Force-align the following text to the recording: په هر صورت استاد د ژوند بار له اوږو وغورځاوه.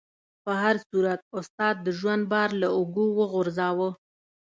په 0.43 0.51
هر 0.61 0.75
صورت 0.89 1.21
استاد 1.37 1.75
د 1.85 1.87
ژوند 1.99 2.23
بار 2.31 2.49
له 2.61 2.67
اوږو 2.77 3.05
وغورځاوه. 3.19 3.89